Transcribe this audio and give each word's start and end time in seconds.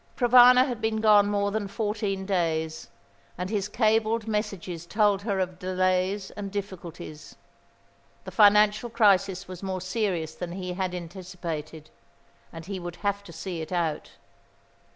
Provana 0.17 0.65
had 0.65 0.81
been 0.81 0.99
gone 0.99 1.29
more 1.29 1.51
than 1.51 1.67
fourteen 1.67 2.25
days, 2.25 2.89
and 3.37 3.51
his 3.51 3.67
cabled 3.69 4.27
messages 4.27 4.87
told 4.87 5.21
her 5.21 5.39
of 5.39 5.59
delays 5.59 6.31
and 6.31 6.51
difficulties. 6.51 7.35
The 8.23 8.31
financial 8.31 8.89
crisis 8.89 9.47
was 9.47 9.61
more 9.61 9.79
serious 9.79 10.33
than 10.33 10.53
he 10.53 10.73
had 10.73 10.95
anticipated, 10.95 11.91
and 12.51 12.65
he 12.65 12.79
would 12.79 12.95
have 13.05 13.23
to 13.25 13.31
see 13.31 13.61
it 13.61 13.71
out. 13.71 14.13